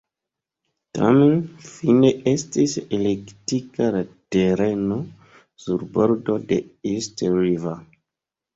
Tamen 0.97 1.35
fine 1.65 2.11
estis 2.31 2.73
elektita 2.99 3.91
la 3.97 4.03
tereno 4.37 4.99
sur 5.67 5.87
bordo 6.01 6.41
de 6.55 6.61
East 6.97 7.27
River. 7.39 7.81